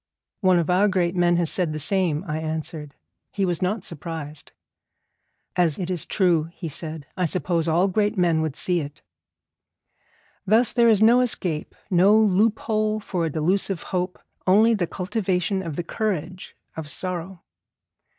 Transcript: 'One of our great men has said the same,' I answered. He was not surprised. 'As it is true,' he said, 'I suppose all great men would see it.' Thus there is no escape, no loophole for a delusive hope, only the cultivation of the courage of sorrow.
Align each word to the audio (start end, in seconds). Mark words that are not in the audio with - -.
'One 0.39 0.57
of 0.57 0.71
our 0.71 0.87
great 0.87 1.15
men 1.15 1.37
has 1.37 1.51
said 1.51 1.73
the 1.73 1.79
same,' 1.79 2.23
I 2.27 2.39
answered. 2.39 2.95
He 3.31 3.45
was 3.45 3.61
not 3.61 3.83
surprised. 3.83 4.51
'As 5.55 5.77
it 5.77 5.91
is 5.91 6.07
true,' 6.07 6.49
he 6.55 6.69
said, 6.69 7.05
'I 7.17 7.25
suppose 7.25 7.67
all 7.67 7.87
great 7.87 8.17
men 8.17 8.41
would 8.41 8.55
see 8.55 8.79
it.' 8.81 9.03
Thus 10.43 10.71
there 10.71 10.89
is 10.89 11.03
no 11.03 11.19
escape, 11.21 11.75
no 11.91 12.17
loophole 12.17 12.99
for 12.99 13.27
a 13.27 13.31
delusive 13.31 13.83
hope, 13.93 14.17
only 14.47 14.73
the 14.73 14.87
cultivation 14.87 15.61
of 15.61 15.75
the 15.75 15.83
courage 15.83 16.55
of 16.75 16.89
sorrow. 16.89 17.43